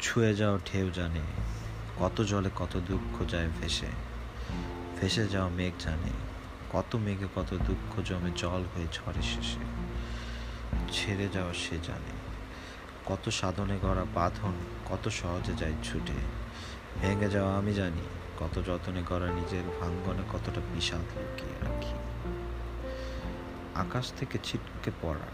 ছুঁয়ে 0.00 0.34
যাও 0.34 0.58
ঢেউ 0.58 0.90
জানে, 0.90 1.20
কত 1.98 2.20
জলে 2.20 2.50
কত 2.56 2.80
দুঃখ 2.86 3.28
যায় 3.28 3.48
ভেসে। 3.60 3.86
ভেসে 5.00 5.28
যাওয়া 5.28 5.48
মেঘ 5.48 5.72
জানে, 5.78 6.12
কত 6.72 6.96
মেঘে 6.96 7.28
কত 7.36 7.54
দুঃখ 7.66 8.00
জমে 8.04 8.30
জল 8.36 8.62
হয়ে 8.76 8.86
ঝড়ে 8.92 9.22
শেষে। 9.22 9.64
ছেড়ে 10.92 11.28
যাওয়া 11.32 11.52
সে 11.54 11.76
জানে, 11.82 12.12
কত 13.06 13.28
সাধনে 13.28 13.78
গড়া 13.82 14.04
বাঁধন, 14.14 14.52
কত 14.84 15.08
সহজে 15.08 15.52
যায় 15.58 15.72
ছুটে। 15.84 16.18
ভেঙে 17.00 17.28
যাওয়া 17.28 17.58
আমি 17.58 17.74
জানি, 17.74 18.04
কত 18.38 18.62
যত্নে 18.66 19.02
গড়া 19.08 19.26
নিজের 19.26 19.66
ভাঙ্গনে 19.80 20.22
কতটা 20.32 20.60
বিষাদ 20.74 21.06
লুকিয়ে 21.18 21.56
রাখি। 21.64 21.96
আকাশ 23.74 24.12
থেকে 24.18 24.38
ছিটকে 24.44 24.90
পড়া 25.02 25.28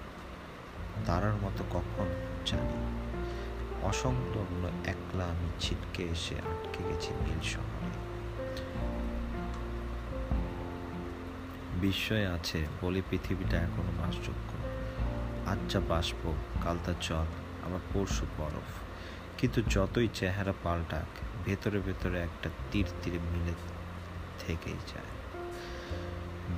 তারার 1.07 1.33
মতো 1.33 1.65
কখন 1.71 2.07
জানি। 2.47 3.05
অসংলগ্ন, 3.85 4.71
একলা 4.87 5.25
আমি 5.25 5.49
ছিটকে 5.61 6.03
এসে 6.03 6.35
আটকে 6.35 6.85
গেছি 6.85 7.15
নীল 7.15 7.41
শহরে। 7.43 7.91
বিস্ময় 11.81 12.27
আছে, 12.35 12.67
বলে 12.83 13.03
পৃথিবীটা 13.11 13.57
এখনও 13.57 13.93
বাসযোগ্য 13.99 14.51
আজ 15.49 15.73
যা 15.73 15.81
বাষ্প 15.89 16.35
কাল 16.65 16.79
তা 16.85 16.95
জল, 17.01 17.27
আবার 17.67 17.81
পরশু 17.95 18.27
বরফ। 18.39 18.71
কিন্তু 19.39 19.63
যতই 19.71 20.09
চেহারা 20.15 20.53
পাল্টাক, 20.63 21.07
ভেতরে 21.45 21.79
ভেতরে 21.81 22.21
একটা 22.21 22.51
তীর 22.71 22.85
তীরে 23.03 23.19
মিলে 23.19 23.55
থেকেই 24.47 24.73
যায়। 24.73 25.11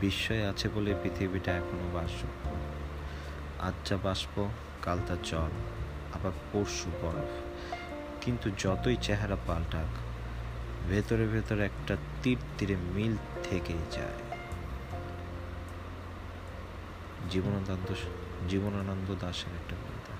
বিস্ময় 0.00 0.48
আছে 0.48 0.68
বলে 0.68 0.94
পৃথিবীটা 1.02 1.52
এখনও 1.52 1.94
বাসযোগ্য 1.94 2.50
আজ 3.62 3.88
যা 3.88 3.96
বাষ্প 4.02 4.48
কাল 4.82 4.98
তা 5.06 5.16
জল 5.24 5.50
আবার 6.14 6.32
পরশু 6.52 6.90
বরফ। 7.02 7.30
কিন্তু 8.20 8.50
যতই 8.58 8.96
চেহারা 9.02 9.36
পাল্টাক, 9.46 9.98
ভেতরে 10.88 11.26
ভেতরে 11.26 11.64
একটা 11.64 11.96
তীর 12.22 12.38
তীরে 12.58 12.76
মিল 12.94 13.16
থেকেই 13.42 13.82
যায়। 13.92 14.12
জীবনানন্দ 17.30 17.94
জীবনানন্দ 18.48 19.14
দাসের 19.20 19.52
একটা 19.54 19.76
কবিতা। 19.76 20.16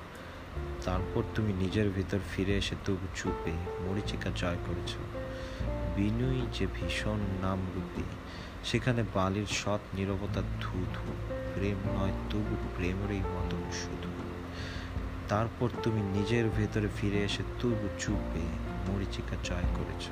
তারপর 0.85 1.23
তুমি 1.35 1.53
নিজের 1.53 1.91
ভিতর 1.91 2.19
ফিরে 2.37 2.57
এসে 2.57 2.75
তবু 2.85 3.07
চুপে 3.17 3.53
মরিচিকা 3.85 4.31
জয় 4.37 4.57
করেছ। 4.67 4.95
বিনয়ী 5.97 6.47
যে 6.53 6.67
ভীষণ 6.67 7.19
নাম 7.43 7.67
রূপে, 7.75 8.03
সেখানে 8.65 9.05
বালির 9.15 9.47
সৎ 9.47 9.81
নিরবতা 9.95 10.43
ধু 10.61 10.87
ধু 10.95 11.13
প্রেম 11.55 11.77
নয়, 11.99 12.13
তবু 12.31 12.57
প্রেমেরই 12.77 13.21
মতন 13.21 13.71
শুধু। 13.73 14.26
তারপর 15.29 15.69
তুমি 15.83 16.01
নিজের 16.01 16.45
ভেতরে 16.49 16.89
ফিরে 17.01 17.25
এসে 17.25 17.43
তবু 17.61 17.89
চুপে 17.99 18.45
মরিচিকা 18.87 19.37
জয় 19.45 19.69
করেছ। 19.75 20.05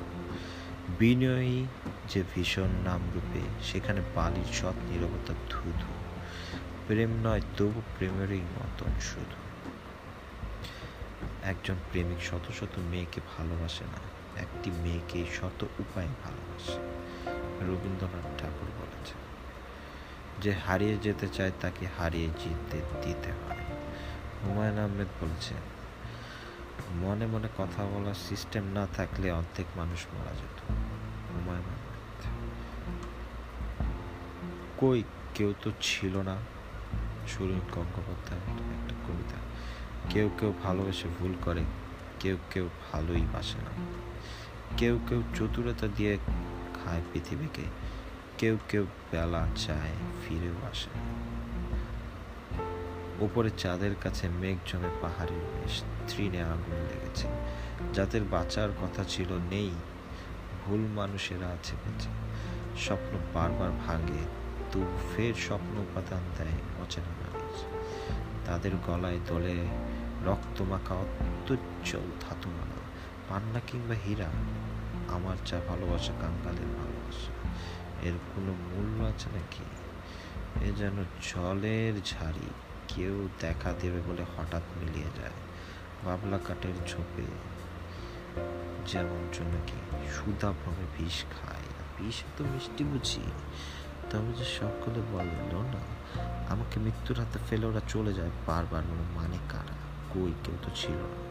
বিনয়ী 0.98 1.64
যে 2.08 2.24
ভীষণ 2.34 2.70
নাম 2.84 3.00
রূপে 3.14 3.40
সেখানে 3.62 4.00
বালির 4.14 4.50
সৎ 4.52 4.76
নিরবতা 4.90 5.34
ধু 5.50 5.72
ধু 5.80 5.92
প্রেম 6.86 7.10
নয়, 7.24 7.40
তবু 7.56 7.82
প্রেমেরই 7.98 8.40
মতন 8.40 8.92
শুধু। 9.00 9.38
একজন 11.42 11.74
প্রেমিক 11.90 12.20
শত 12.22 12.52
শত 12.60 12.78
মেয়েকে 12.90 13.20
ভালোবাসে 13.38 13.84
না, 13.84 14.00
একটি 14.40 14.70
মেয়েকে 14.70 15.24
শত 15.34 15.64
উপায়ে 15.78 16.08
ভালোবাসে। 16.24 16.78
রবীন্দ্রনাথ 17.64 18.40
ঠাকুর 18.40 18.68
বলেছে 18.78 19.14
যে 20.42 20.52
হারিয়ে 20.66 20.96
যেতে 20.96 21.28
চায়, 21.28 21.52
তাকে 21.60 21.86
হারিয়ে 21.98 22.28
জিততে 22.28 22.78
দিতে 23.02 23.30
হয়। 23.30 23.64
হুমায়ুন 24.44 24.78
আহমেদ 24.78 25.06
বলেছেন 25.20 25.56
মনে 26.94 27.26
মনে 27.26 27.48
কথা 27.58 27.84
বলার 27.84 28.14
সিস্টেম 28.14 28.64
না 28.72 28.86
থাকলে 28.86 29.32
অর্ধেক 29.32 29.66
মানুষ 29.76 30.06
মারা 30.14 30.34
যেত। 30.34 30.60
হুমায়ুন 31.32 31.64
আহমেদ। 31.64 32.26
কই 34.80 35.02
কেউ 35.34 35.54
তো 35.62 35.70
ছিল 35.80 36.22
না। 36.22 36.36
সুনীল 37.28 37.60
গঙ্গোপাধ্যায়ের 37.72 38.50
একটা 38.50 38.94
কবিতা, 39.08 39.36
কেউ 40.10 40.30
কেউ 40.40 40.54
ভালোবেসে 40.64 41.08
ভুল 41.18 41.34
করে, 41.44 41.64
কেউ 42.20 42.36
কেউ 42.50 42.68
ভালোই 42.92 43.26
বাসে 43.32 43.58
না। 43.58 43.84
কেউ 44.76 44.98
কেউ 45.08 45.22
চতুরতা 45.34 45.88
দিয়ে 45.96 46.18
খায় 46.84 47.02
পৃথিবীকে, 47.12 47.62
কেউ 48.38 48.58
কেউ 48.68 48.86
বেলা 49.12 49.46
চায় 49.56 49.90
ফিরেও 50.28 50.66
আসে 50.66 50.90
ওপরে 53.20 53.50
চাঁদের 53.58 53.94
কাছে 54.02 54.28
মেঘ 54.28 54.56
জমে 54.66 54.88
পাহাড়ের 55.00 55.68
তৃণে 56.08 56.42
আগুন 56.42 56.76
লেগেছে। 56.76 57.28
যাদের 57.94 58.22
বাঁচার 58.22 58.68
কথা 58.82 59.04
ছিল 59.08 59.38
নেই, 59.50 59.70
ভুল 60.64 60.80
মানুষেরা 60.80 61.48
আছে 61.48 61.76
বেঁচে। 61.76 62.08
স্বপ্ন 62.84 63.18
বারবার 63.34 63.70
ভাঙে, 63.70 64.24
তবু 64.72 64.98
ফের 65.16 65.34
স্বপ্ন 65.34 65.78
উপাদান 65.78 66.22
দেয় 66.38 66.82
অচেনা 66.82 67.06
মানুষ। 67.06 67.64
তাদের 68.46 68.70
গলায় 68.86 69.18
দোলে 69.26 69.66
রক্ত 70.26 70.62
মাখা 70.62 70.94
অত্যুজ্জ্বল 70.94 72.10
ধাতু 72.20 72.50
মালা। 72.50 72.82
পান্না 73.28 73.60
কিংবা 73.66 73.94
হীরা, 74.06 74.30
আমার 75.08 75.36
যা 75.46 75.60
ভালোবাসা 75.68 76.12
কাঙ্গালের 76.20 76.76
ভালোবাসা। 76.76 77.48
এর 78.02 78.12
কোনো 78.36 78.52
মূল্য 78.52 79.04
আছে 79.04 79.28
নাকি? 79.34 79.64
এ 80.68 80.72
যেন 80.72 81.04
জলের 81.22 81.94
ঝাড়ি। 82.04 82.50
কেউ 82.96 83.28
দেখা 83.40 83.74
দেবে 83.80 84.00
বলে 84.06 84.22
হঠাৎ 84.22 84.62
মিলিয়ে 84.76 85.06
যায়। 85.16 85.30
বাবলা 86.04 86.38
কাঠের 86.38 86.74
ঝোপে 86.88 87.22
যেমন 88.86 89.28
কি 89.66 90.08
সুদা 90.10 90.50
ভ্রমে 90.50 90.86
বিষ 90.98 91.24
খায়। 91.24 91.62
বিষ 92.00 92.22
তো 92.36 92.44
মিষ্টি 92.44 92.84
বুঝি? 92.84 93.20
তবে 94.10 94.32
যে 94.32 94.44
সকলে 94.44 95.02
বলল 95.12 95.56
না, 95.56 95.80
আমাকে 96.48 96.80
মৃত্যুর 96.80 97.18
হাতে 97.18 97.38
ফেলে 97.50 97.66
ওরা 97.66 97.80
চলে 97.88 98.12
যায়। 98.12 98.30
বারবার 98.46 98.82
মানে 99.14 99.38
কারা? 99.48 99.76
কই 100.14 100.32
কেউ 100.44 100.54
তো 100.62 100.70
ছিল 100.74 100.94
না। 100.94 101.24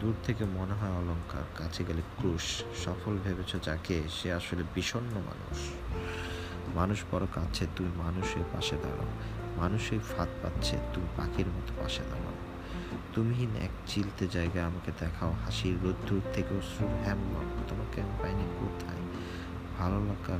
দূর 0.00 0.14
থেকে 0.24 0.44
মনে 0.44 0.72
হয় 0.74 0.90
অলঙ্কার, 0.90 1.42
কাছে 1.54 1.84
গেলে 1.84 2.02
ক্রুশ। 2.16 2.62
সফল 2.84 3.18
ভেবেছ 3.24 3.64
যাকে, 3.64 4.02
সে 4.08 4.32
আসলে 4.32 4.62
বিষণ্ণ 4.74 5.14
মানুষ। 5.14 5.58
মানুষ 6.74 7.02
বড় 7.12 7.26
কাছে, 7.34 7.66
তুই 7.76 7.86
মানুষের 7.96 8.44
পাশে 8.52 8.76
দাঁড়াও। 8.76 9.41
মানুষই 9.56 9.98
ফাঁদ 9.98 10.28
পাচ্ছে 10.42 10.76
তুমি 10.94 11.06
পাখির 11.16 11.46
মতো 11.46 11.72
পাশে 11.82 12.02
দাঁড়াও 12.02 12.32
তুমিহীন 13.14 13.50
এক 13.62 13.70
চিলতে 13.86 14.28
জায়গায় 14.28 14.64
আমাকে 14.64 14.92
দেখাও, 15.00 15.32
হাসির 15.44 15.76
রোদ্দুর 15.82 16.20
থেকে 16.32 16.54
অশ্রুর 16.54 17.04
হ্যামলক 17.04 17.64
তোমাকে 17.68 18.02
আমি 18.02 18.12
পাইনি 18.22 18.42
কোথায়? 18.60 19.02
ভালো 19.78 20.04
লাগার, 20.04 20.38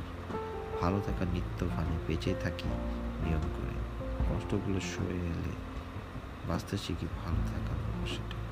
ভালো 0.81 1.01
থাকার 1.05 1.27
নিত্য 1.33 1.65
ভানে 1.65 1.97
বেঁচে 2.07 2.35
থাকি 2.41 2.67
নিয়ম 3.23 3.41
করে। 3.41 4.03
কষ্টগুলো 4.29 4.79
সরে 4.79 5.15
এলে 5.15 5.53
বাঁচতে 6.47 6.77
শিখি 6.77 7.07
ভালো 7.25 7.37
থাকার 7.47 8.07
সেটা 8.07 8.42